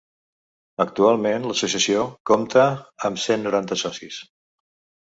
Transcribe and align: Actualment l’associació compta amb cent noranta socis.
Actualment 0.85 1.45
l’associació 1.51 2.07
compta 2.31 2.67
amb 3.11 3.25
cent 3.27 3.47
noranta 3.51 3.81
socis. 3.87 4.23